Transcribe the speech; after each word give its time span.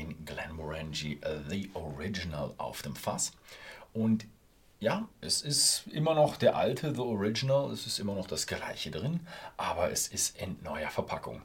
den 0.00 0.24
Glenmorangie 0.24 1.20
The 1.48 1.70
Original 1.74 2.54
auf 2.58 2.82
dem 2.82 2.96
Fass. 2.96 3.32
Und 3.92 4.26
ja, 4.78 5.08
es 5.20 5.42
ist 5.42 5.84
immer 5.88 6.14
noch 6.14 6.36
der 6.36 6.56
alte 6.56 6.94
The 6.94 7.02
Original, 7.02 7.70
es 7.70 7.86
ist 7.86 7.98
immer 7.98 8.14
noch 8.14 8.26
das 8.26 8.46
gleiche 8.46 8.90
drin, 8.90 9.20
aber 9.56 9.90
es 9.90 10.08
ist 10.08 10.40
in 10.40 10.56
neuer 10.62 10.88
Verpackung. 10.88 11.42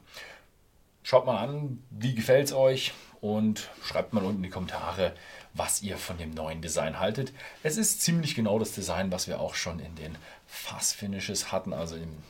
Schaut 1.02 1.26
mal 1.26 1.38
an, 1.38 1.82
wie 1.90 2.14
gefällt 2.14 2.46
es 2.46 2.52
euch 2.52 2.92
und 3.20 3.70
schreibt 3.84 4.12
mal 4.12 4.24
unten 4.24 4.38
in 4.38 4.44
die 4.44 4.50
Kommentare, 4.50 5.14
was 5.54 5.82
ihr 5.82 5.98
von 5.98 6.18
dem 6.18 6.32
neuen 6.32 6.62
Design 6.62 6.98
haltet. 6.98 7.32
Es 7.62 7.76
ist 7.76 8.00
ziemlich 8.00 8.34
genau 8.34 8.58
das 8.58 8.72
Design, 8.72 9.12
was 9.12 9.28
wir 9.28 9.40
auch 9.40 9.54
schon 9.54 9.78
in 9.78 9.94
den 9.96 10.16
Fass-Finishes 10.46 11.52
hatten, 11.52 11.72
also 11.72 11.96
im, 11.96 12.22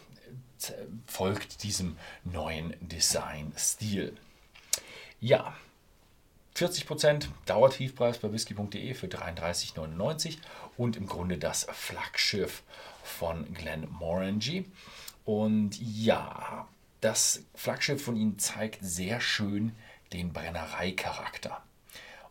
folgt 1.07 1.63
diesem 1.63 1.97
neuen 2.25 2.75
Design-Stil. 2.81 4.17
Ja, 5.21 5.55
40% 6.57 7.27
Dauertiefpreis 7.45 8.19
bei 8.19 8.33
whisky.de 8.33 8.95
für 8.95 9.09
33,99 9.09 10.39
und 10.79 10.97
im 10.97 11.07
Grunde 11.07 11.37
das 11.37 11.67
Flaggschiff 11.71 12.63
von 13.05 13.53
Glenmorangie. 13.53 14.65
Und 15.27 15.79
ja, 15.79 16.67
das 17.03 17.45
Flaggschiff 17.55 18.03
von 18.03 18.17
ihnen 18.17 18.39
zeigt 18.39 18.79
sehr 18.83 19.21
schön 19.21 19.73
den 20.15 20.33
Brennereicharakter. 20.33 21.63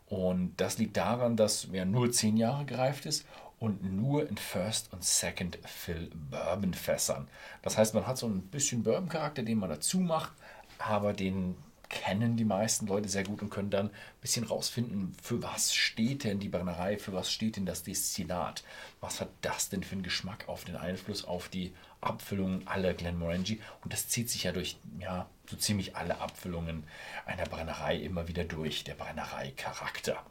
Und 0.08 0.55
das 0.58 0.80
liegt 0.80 0.98
daran, 0.98 1.38
dass 1.38 1.66
er 1.66 1.86
nur 1.86 2.12
10 2.12 2.38
Jahre 2.38 2.66
gereift 2.66 3.05
ist 3.05 3.26
und 3.60 3.84
nur 3.84 4.28
in 4.28 4.38
First 4.38 4.92
und 4.92 5.04
Second 5.04 5.60
Fill 5.66 6.10
Bourbon 6.14 6.74
Fässern. 6.74 7.28
Das 7.62 7.78
heißt, 7.78 7.94
man 7.94 8.08
hat 8.08 8.18
so 8.18 8.27
ein 8.27 8.42
bisschen 8.42 8.84
Bourbon 8.84 9.10
Charakter, 9.10 9.44
den 9.44 9.60
man 9.60 9.70
dazu 9.70 9.99
macht, 9.99 10.32
aber 10.80 11.14
den 11.14 11.55
kennen 11.90 12.38
die 12.38 12.46
meisten 12.46 12.88
Leute 12.88 13.10
sehr 13.10 13.24
gut 13.24 13.41
und 13.41 13.50
können 13.50 13.70
dann 13.70 13.88
ein 13.88 14.22
bisschen 14.22 14.46
rausfinden, 14.46 15.16
für 15.22 15.41
was 15.44 15.74
steht 15.74 16.24
denn 16.24 16.40
die 16.40 16.50
Brennerei, 16.50 16.98
für 16.98 17.14
was 17.14 17.32
steht 17.32 17.58
denn 17.58 17.66
das 17.66 17.84
Destillat, 17.84 18.64
was 19.02 19.22
hat 19.22 19.30
das 19.42 19.70
denn 19.70 19.84
für 19.84 19.94
einen 19.94 20.04
Geschmack 20.04 20.48
auf 20.48 20.66
den 20.66 20.76
Einfluss 20.76 21.26
auf 21.26 21.50
die 21.50 21.74
Abfüllungen 22.02 22.68
aller 22.68 22.94
Glenmorangie 22.94 23.62
und 23.84 23.94
das 23.94 24.08
zieht 24.08 24.30
sich 24.30 24.44
ja 24.44 24.52
durch 24.52 24.77
ja, 25.00 25.27
so 25.50 25.58
ziemlich 25.58 25.96
alle 25.96 26.20
Abfüllungen 26.20 26.84
einer 27.26 27.46
Brennerei 27.46 27.98
immer 27.98 28.27
wieder 28.27 28.44
durch, 28.44 28.84
der 28.84 28.96
Brennerei-Charakter. 28.96 30.24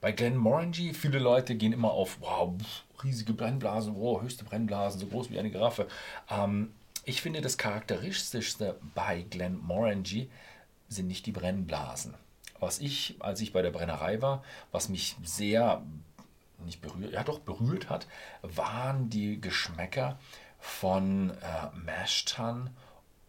Bei 0.00 0.12
Glenmorangie, 0.12 0.92
viele 0.92 1.18
Leute 1.18 1.54
gehen 1.54 1.72
immer 1.72 1.92
auf, 1.92 2.18
wow, 2.20 2.54
riesige 3.02 3.32
Brennblasen, 3.32 3.94
wow, 3.96 4.20
höchste 4.22 4.44
Brennblasen, 4.44 5.00
so 5.00 5.06
groß 5.06 5.30
wie 5.30 5.38
eine 5.38 5.50
Giraffe. 5.50 5.88
Ähm, 6.30 6.72
ich 7.04 7.22
finde, 7.22 7.40
das 7.40 7.58
Charakteristischste 7.58 8.78
bei 8.94 9.22
Glenmorangie 9.22 10.30
sind 10.88 11.06
nicht 11.06 11.26
die 11.26 11.32
Brennblasen. 11.32 12.14
Was 12.60 12.78
ich, 12.78 13.16
als 13.20 13.40
ich 13.40 13.52
bei 13.52 13.62
der 13.62 13.70
Brennerei 13.70 14.22
war, 14.22 14.42
was 14.72 14.88
mich 14.88 15.16
sehr 15.22 15.82
nicht 16.64 16.80
berührt, 16.80 17.12
ja 17.12 17.22
doch 17.24 17.40
berührt 17.40 17.90
hat, 17.90 18.06
waren 18.42 19.10
die 19.10 19.40
Geschmäcker 19.40 20.18
von 20.58 21.30
äh, 21.30 21.76
Mashtan 21.84 22.70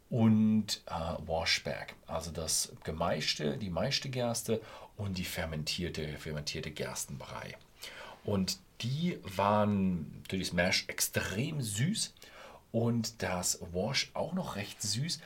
und 0.10 0.82
äh, 0.86 1.28
Washback. 1.28 1.96
Also 2.08 2.32
das 2.32 2.72
gemeischte, 2.84 3.58
die 3.58 3.70
meiste 3.70 4.10
Gerste 4.10 4.62
und 4.96 5.18
die 5.18 5.26
fermentierte, 5.26 6.18
fermentierte 6.18 6.72
Gerstenbrei. 6.72 7.56
Und 8.24 8.60
die 8.82 9.20
waren 9.24 10.24
durch 10.30 10.44
das 10.44 10.54
Mash 10.54 10.86
extrem 10.88 11.62
süß 11.62 12.14
und 12.76 13.24
das 13.24 13.62
Wash 13.72 14.12
auch 14.14 14.34
noch 14.34 14.58
recht 14.58 14.82
süß. 14.82 15.22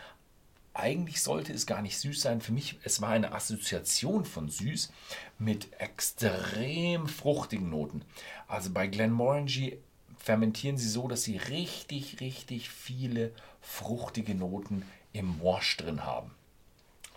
Eigentlich 0.75 1.23
sollte 1.23 1.51
es 1.51 1.65
gar 1.65 1.81
nicht 1.81 1.97
süß 1.97 2.21
sein. 2.21 2.41
Für 2.41 2.51
mich, 2.51 2.77
es 2.83 3.01
war 3.01 3.09
eine 3.09 3.31
Assoziation 3.31 4.23
von 4.23 4.49
süß 4.49 4.91
mit 5.39 5.67
extrem 5.79 7.07
fruchtigen 7.07 7.71
Noten. 7.71 8.03
Also 8.47 8.69
bei 8.69 8.85
Glenmorangie 8.85 9.79
fermentieren 10.19 10.77
sie 10.77 10.87
so, 10.87 11.07
dass 11.07 11.23
sie 11.23 11.37
richtig, 11.37 12.19
richtig 12.19 12.69
viele 12.69 13.31
fruchtige 13.61 14.35
Noten 14.35 14.83
im 15.11 15.41
Wash 15.41 15.75
drin 15.77 16.05
haben. 16.05 16.29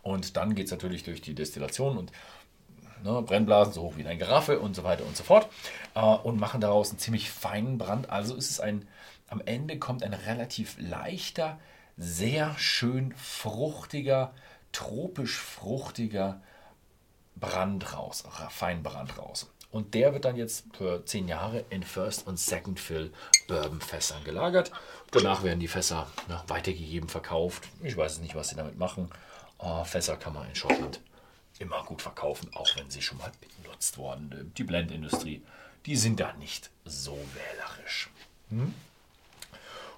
Und 0.02 0.38
dann 0.38 0.54
geht 0.54 0.64
es 0.64 0.72
natürlich 0.72 1.02
durch 1.02 1.20
die 1.20 1.34
Destillation 1.34 1.98
und 1.98 2.10
ne, 3.04 3.20
Brennblasen 3.20 3.74
so 3.74 3.82
hoch 3.82 3.96
wie 3.98 4.06
eine 4.06 4.16
Giraffe 4.16 4.60
und 4.60 4.74
so 4.74 4.82
weiter 4.82 5.04
und 5.04 5.14
so 5.14 5.24
fort 5.24 5.46
äh, 5.94 6.00
und 6.00 6.40
machen 6.40 6.62
daraus 6.62 6.88
einen 6.88 7.00
ziemlich 7.00 7.30
feinen 7.30 7.76
Brand. 7.76 8.08
Also 8.08 8.34
ist 8.34 8.50
es 8.50 8.60
ein 8.60 8.88
am 9.32 9.40
Ende 9.46 9.78
kommt 9.78 10.02
ein 10.02 10.12
relativ 10.12 10.76
leichter, 10.78 11.58
sehr 11.96 12.54
schön 12.58 13.14
fruchtiger, 13.16 14.34
tropisch 14.72 15.38
fruchtiger 15.38 16.42
Brand 17.36 17.94
raus, 17.94 18.24
Feinbrand 18.50 19.18
raus. 19.18 19.50
Und 19.70 19.94
der 19.94 20.12
wird 20.12 20.26
dann 20.26 20.36
jetzt 20.36 20.66
für 20.76 21.06
10 21.06 21.28
Jahre 21.28 21.64
in 21.70 21.82
First 21.82 22.26
und 22.26 22.38
Second 22.38 22.78
Fill 22.78 23.10
Bourbon 23.48 23.80
Fässern 23.80 24.22
gelagert. 24.22 24.70
Danach 25.12 25.42
werden 25.42 25.60
die 25.60 25.68
Fässer 25.68 26.06
ja, 26.28 26.44
weitergegeben, 26.48 27.08
verkauft. 27.08 27.66
Ich 27.82 27.96
weiß 27.96 28.18
nicht, 28.18 28.34
was 28.34 28.50
sie 28.50 28.56
damit 28.56 28.78
machen. 28.78 29.08
Uh, 29.58 29.82
Fässer 29.84 30.18
kann 30.18 30.34
man 30.34 30.46
in 30.46 30.54
Schottland 30.54 31.00
immer 31.58 31.82
gut 31.84 32.02
verkaufen, 32.02 32.50
auch 32.54 32.68
wenn 32.76 32.90
sie 32.90 33.00
schon 33.00 33.16
mal 33.16 33.32
benutzt 33.62 33.96
wurden. 33.96 34.52
Die 34.58 34.64
Blendindustrie, 34.64 35.40
die 35.86 35.96
sind 35.96 36.20
da 36.20 36.34
nicht 36.34 36.68
so 36.84 37.16
wählerisch. 37.32 38.10
Hm? 38.50 38.74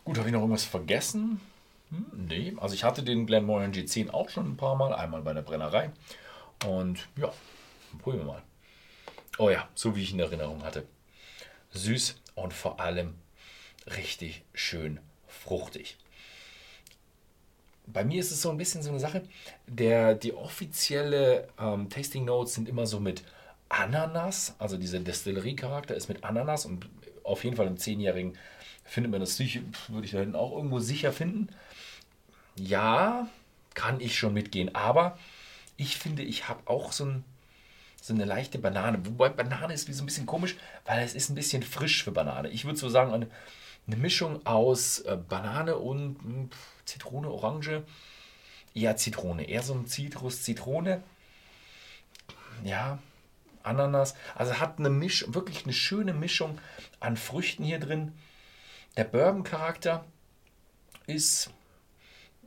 Gut, 0.04 0.18
habe 0.18 0.28
ich 0.28 0.32
noch 0.34 0.40
irgendwas 0.40 0.64
vergessen? 0.64 1.40
Hm, 1.90 2.26
nee, 2.28 2.54
also 2.58 2.74
ich 2.74 2.84
hatte 2.84 3.02
den 3.02 3.26
Glenmorangie 3.26 3.82
G10 3.82 4.10
auch 4.10 4.28
schon 4.28 4.52
ein 4.52 4.56
paar 4.56 4.76
Mal, 4.76 4.94
einmal 4.94 5.22
bei 5.22 5.32
der 5.32 5.42
Brennerei. 5.42 5.90
Und 6.66 7.08
ja, 7.16 7.32
probieren 7.98 8.26
wir 8.26 8.32
mal. 8.34 8.42
Oh 9.38 9.48
ja, 9.48 9.68
so 9.74 9.96
wie 9.96 10.02
ich 10.02 10.12
in 10.12 10.20
Erinnerung 10.20 10.62
hatte. 10.62 10.86
Süß 11.72 12.20
und 12.34 12.52
vor 12.52 12.80
allem 12.80 13.14
richtig 13.86 14.42
schön 14.52 15.00
fruchtig. 15.26 15.96
Bei 17.86 18.04
mir 18.04 18.20
ist 18.20 18.30
es 18.30 18.42
so 18.42 18.50
ein 18.50 18.56
bisschen 18.56 18.82
so 18.82 18.90
eine 18.90 19.00
Sache, 19.00 19.24
der, 19.66 20.14
die 20.14 20.34
offizielle 20.34 21.48
ähm, 21.58 21.90
Tasting 21.90 22.24
Notes 22.24 22.54
sind 22.54 22.68
immer 22.68 22.86
so 22.86 23.00
mit 23.00 23.24
Ananas, 23.68 24.54
also 24.58 24.76
dieser 24.76 25.00
Destillerie-Charakter 25.00 25.94
ist 25.94 26.08
mit 26.08 26.24
Ananas 26.24 26.64
und 26.64 26.88
auf 27.24 27.44
jeden 27.44 27.56
Fall 27.56 27.66
im 27.66 27.76
zehnjährigen 27.76 28.38
Findet 28.84 29.10
man 29.10 29.20
das 29.20 29.36
sicher, 29.36 29.60
würde 29.88 30.04
ich 30.04 30.12
da 30.12 30.20
hinten 30.20 30.36
auch 30.36 30.52
irgendwo 30.52 30.78
sicher 30.78 31.12
finden? 31.12 31.48
Ja, 32.56 33.28
kann 33.74 34.00
ich 34.00 34.18
schon 34.18 34.34
mitgehen. 34.34 34.74
Aber 34.74 35.18
ich 35.76 35.96
finde, 35.96 36.22
ich 36.22 36.48
habe 36.48 36.60
auch 36.66 36.92
so, 36.92 37.06
ein, 37.06 37.24
so, 38.00 38.14
eine 38.14 38.24
leichte 38.24 38.58
Banane. 38.58 39.04
Wobei 39.04 39.28
Banane 39.30 39.74
ist 39.74 39.88
wie 39.88 39.92
so 39.92 40.02
ein 40.02 40.06
bisschen 40.06 40.26
komisch, 40.26 40.56
weil 40.84 41.04
es 41.04 41.14
ist 41.14 41.30
ein 41.30 41.34
bisschen 41.34 41.62
frisch 41.62 42.04
für 42.04 42.12
Banane. 42.12 42.50
Ich 42.50 42.64
würde 42.64 42.78
so 42.78 42.88
sagen, 42.88 43.12
eine, 43.12 43.28
eine 43.86 43.96
Mischung 43.96 44.44
aus 44.46 45.00
äh, 45.00 45.16
Banane 45.16 45.76
und 45.76 46.18
hm, 46.22 46.50
Zitrone, 46.84 47.30
Orange. 47.30 47.82
Eher 48.74 48.96
Zitrone, 48.96 49.48
eher 49.48 49.62
so 49.62 49.74
ein 49.74 49.86
Zitrus, 49.86 50.42
Zitrone. 50.42 51.02
Ja, 52.64 52.98
Ananas. 53.62 54.14
Also 54.34 54.58
hat 54.58 54.78
eine 54.78 54.90
Misch, 54.90 55.24
wirklich 55.28 55.64
eine 55.64 55.72
schöne 55.72 56.12
Mischung 56.12 56.58
an 57.00 57.16
Früchten 57.16 57.64
hier 57.64 57.78
drin. 57.78 58.12
Der 58.96 59.04
Bourbon-Charakter 59.04 60.04
ist 61.06 61.50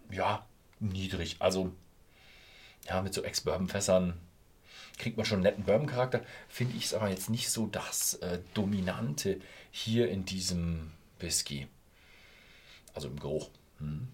ja 0.09 0.45
niedrig. 0.79 1.35
Also 1.39 1.73
ja, 2.85 3.01
mit 3.01 3.13
so 3.13 3.21
Ex-Bourbon-Fässern 3.21 4.17
kriegt 4.97 5.17
man 5.17 5.25
schon 5.25 5.37
einen 5.37 5.43
netten 5.43 5.65
Bourbon-Charakter. 5.65 6.21
Finde 6.47 6.77
ich 6.77 6.85
es 6.85 6.93
aber 6.93 7.09
jetzt 7.09 7.29
nicht 7.29 7.49
so 7.49 7.67
das 7.67 8.13
äh, 8.15 8.39
Dominante 8.53 9.41
hier 9.71 10.09
in 10.09 10.23
diesem 10.23 10.93
Whisky. 11.19 11.67
Also 12.93 13.09
im 13.09 13.19
Geruch. 13.19 13.49
Hm. 13.79 14.07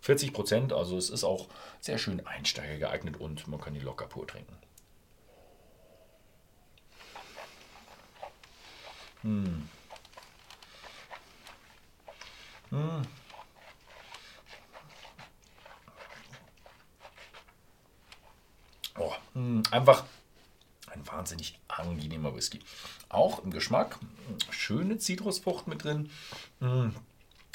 40 0.00 0.32
Prozent, 0.32 0.72
also 0.72 0.98
es 0.98 1.10
ist 1.10 1.24
auch 1.24 1.48
sehr 1.80 1.98
schön 1.98 2.26
Einsteiger 2.26 2.76
geeignet 2.76 3.18
und 3.18 3.46
man 3.48 3.60
kann 3.60 3.74
die 3.74 3.80
locker 3.80 4.06
pur 4.06 4.26
trinken. 4.26 4.56
Hm. 9.22 9.68
Oh, 18.98 19.12
hm, 19.34 19.64
einfach 19.76 20.04
ein 20.86 21.06
wahnsinnig 21.06 21.58
angenehmer 21.68 22.34
Whisky. 22.34 22.60
Auch 23.08 23.44
im 23.44 23.50
Geschmack 23.50 23.98
schöne 24.50 24.98
Zitrusfrucht 24.98 25.66
mit 25.66 25.84
drin. 25.84 26.10
Hm. 26.60 26.94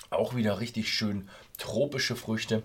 Auch 0.09 0.35
wieder 0.35 0.59
richtig 0.59 0.93
schön 0.93 1.29
tropische 1.57 2.15
Früchte. 2.15 2.63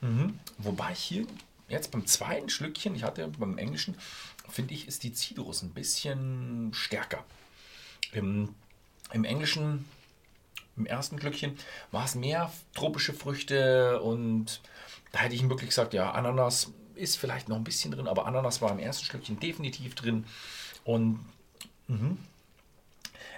Mhm. 0.00 0.38
Wobei 0.58 0.94
hier 0.94 1.26
jetzt 1.68 1.90
beim 1.90 2.06
zweiten 2.06 2.48
Schlückchen, 2.48 2.94
ich 2.94 3.04
hatte 3.04 3.28
beim 3.28 3.58
englischen, 3.58 3.96
finde 4.48 4.74
ich, 4.74 4.88
ist 4.88 5.02
die 5.02 5.12
Zitrus 5.12 5.62
ein 5.62 5.70
bisschen 5.70 6.72
stärker. 6.74 7.24
Im, 8.12 8.54
im 9.12 9.24
englischen 9.24 9.84
im 10.76 10.86
ersten 10.86 11.16
Glückchen 11.16 11.56
war 11.90 12.04
es 12.04 12.14
mehr 12.14 12.50
tropische 12.74 13.12
Früchte 13.12 14.00
und 14.00 14.60
da 15.12 15.20
hätte 15.20 15.34
ich 15.34 15.42
ihm 15.42 15.50
wirklich 15.50 15.70
gesagt, 15.70 15.92
ja, 15.94 16.12
Ananas 16.12 16.72
ist 17.00 17.16
vielleicht 17.16 17.48
noch 17.48 17.56
ein 17.56 17.64
bisschen 17.64 17.90
drin, 17.90 18.06
aber 18.06 18.26
Ananas 18.26 18.60
war 18.62 18.70
im 18.70 18.78
ersten 18.78 19.04
Schlückchen 19.04 19.40
definitiv 19.40 19.94
drin. 19.94 20.24
Und 20.84 21.20
mh. 21.88 22.16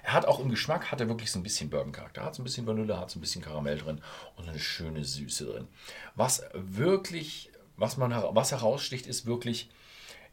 er 0.02 0.12
hat 0.12 0.26
auch 0.26 0.40
im 0.40 0.50
Geschmack, 0.50 0.90
hat 0.90 1.00
er 1.00 1.08
wirklich 1.08 1.30
so 1.30 1.38
ein 1.38 1.42
bisschen 1.42 1.70
Bourbon-Charakter. 1.70 2.24
Hat 2.24 2.34
so 2.34 2.42
ein 2.42 2.44
bisschen 2.44 2.66
Vanille, 2.66 2.98
hat 2.98 3.10
so 3.10 3.18
ein 3.18 3.22
bisschen 3.22 3.42
Karamell 3.42 3.78
drin 3.78 4.00
und 4.36 4.48
eine 4.48 4.58
schöne 4.58 5.04
Süße 5.04 5.46
drin. 5.46 5.68
Was 6.14 6.44
wirklich, 6.54 7.50
was 7.76 7.96
man 7.96 8.12
was 8.34 8.50
heraussticht, 8.50 9.06
ist 9.06 9.26
wirklich, 9.26 9.70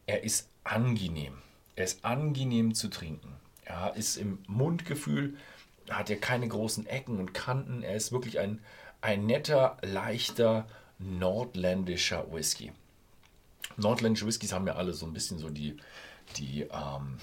er 0.05 0.23
ist 0.23 0.49
angenehm. 0.63 1.37
Er 1.75 1.85
ist 1.85 2.03
angenehm 2.03 2.73
zu 2.73 2.89
trinken. 2.89 3.35
Er 3.63 3.95
ist 3.95 4.17
im 4.17 4.39
Mundgefühl, 4.47 5.37
hat 5.89 6.09
ja 6.09 6.15
keine 6.15 6.47
großen 6.47 6.87
Ecken 6.87 7.19
und 7.19 7.33
Kanten. 7.33 7.83
Er 7.83 7.95
ist 7.95 8.11
wirklich 8.11 8.39
ein, 8.39 8.59
ein 9.01 9.25
netter, 9.25 9.77
leichter, 9.81 10.67
nordländischer 10.97 12.31
Whisky. 12.31 12.71
Nordländische 13.77 14.25
Whiskys 14.25 14.53
haben 14.53 14.67
ja 14.67 14.75
alle 14.75 14.93
so 14.93 15.05
ein 15.05 15.13
bisschen 15.13 15.39
so 15.39 15.49
die, 15.49 15.77
die 16.37 16.61
ähm, 16.63 17.17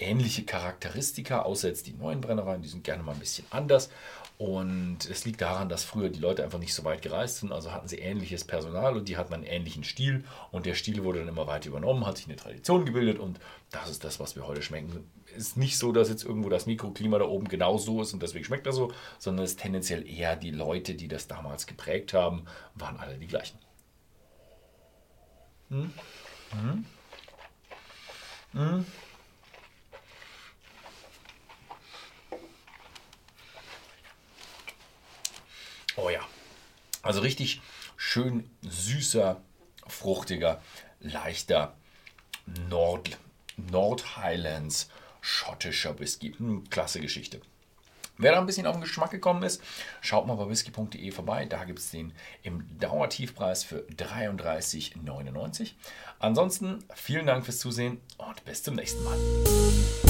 ähnliche 0.00 0.44
Charakteristika, 0.44 1.42
außer 1.42 1.68
jetzt 1.68 1.86
die 1.86 1.92
neuen 1.92 2.20
Brennereien, 2.20 2.62
die 2.62 2.68
sind 2.68 2.84
gerne 2.84 3.02
mal 3.02 3.12
ein 3.12 3.18
bisschen 3.18 3.46
anders. 3.50 3.90
Und 4.38 4.98
es 5.10 5.26
liegt 5.26 5.42
daran, 5.42 5.68
dass 5.68 5.84
früher 5.84 6.08
die 6.08 6.18
Leute 6.18 6.42
einfach 6.42 6.58
nicht 6.58 6.72
so 6.72 6.82
weit 6.84 7.02
gereist 7.02 7.38
sind, 7.38 7.52
also 7.52 7.72
hatten 7.72 7.88
sie 7.88 7.98
ähnliches 7.98 8.44
Personal 8.44 8.96
und 8.96 9.06
die 9.06 9.18
hatten 9.18 9.34
einen 9.34 9.42
ähnlichen 9.42 9.84
Stil 9.84 10.24
und 10.50 10.64
der 10.64 10.74
Stil 10.74 11.04
wurde 11.04 11.18
dann 11.18 11.28
immer 11.28 11.46
weiter 11.46 11.68
übernommen, 11.68 12.06
hat 12.06 12.16
sich 12.16 12.26
eine 12.26 12.36
Tradition 12.36 12.86
gebildet 12.86 13.18
und 13.18 13.38
das 13.70 13.90
ist 13.90 14.02
das, 14.02 14.18
was 14.18 14.36
wir 14.36 14.46
heute 14.46 14.62
schmecken. 14.62 15.04
Ist 15.36 15.58
nicht 15.58 15.76
so, 15.76 15.92
dass 15.92 16.08
jetzt 16.08 16.24
irgendwo 16.24 16.48
das 16.48 16.64
Mikroklima 16.64 17.18
da 17.18 17.26
oben 17.26 17.48
genau 17.48 17.76
so 17.76 18.00
ist 18.00 18.14
und 18.14 18.22
deswegen 18.22 18.46
schmeckt 18.46 18.66
er 18.66 18.72
so, 18.72 18.90
sondern 19.18 19.44
es 19.44 19.52
ist 19.52 19.60
tendenziell 19.60 20.08
eher 20.08 20.36
die 20.36 20.52
Leute, 20.52 20.94
die 20.94 21.08
das 21.08 21.28
damals 21.28 21.66
geprägt 21.66 22.14
haben, 22.14 22.46
waren 22.74 22.98
alle 22.98 23.18
die 23.18 23.26
gleichen. 23.26 23.58
Hm? 25.70 25.92
Hm? 26.50 26.86
Hm? 28.52 28.86
Oh 35.96 36.10
ja. 36.10 36.20
Also 37.02 37.20
richtig 37.20 37.60
schön 37.96 38.50
süßer, 38.62 39.40
fruchtiger, 39.86 40.60
leichter 40.98 41.76
Nord, 42.68 43.18
Nord 43.56 44.16
Highlands 44.16 44.90
schottischer 45.20 45.98
Whisky. 46.00 46.34
Hm, 46.36 46.68
klasse 46.68 47.00
Geschichte. 47.00 47.40
Wer 48.20 48.32
da 48.32 48.38
ein 48.38 48.44
bisschen 48.44 48.66
auf 48.66 48.74
den 48.74 48.82
Geschmack 48.82 49.10
gekommen 49.10 49.42
ist, 49.42 49.62
schaut 50.02 50.26
mal 50.26 50.34
bei 50.34 50.46
whisky.de 50.46 51.10
vorbei. 51.10 51.46
Da 51.46 51.64
gibt 51.64 51.78
es 51.78 51.90
den 51.90 52.12
im 52.42 52.66
Dauertiefpreis 52.78 53.64
für 53.64 53.86
33,99. 53.96 55.72
Ansonsten 56.18 56.84
vielen 56.94 57.24
Dank 57.24 57.46
fürs 57.46 57.58
Zusehen 57.60 58.02
und 58.18 58.44
bis 58.44 58.62
zum 58.62 58.74
nächsten 58.74 59.02
Mal. 59.04 60.09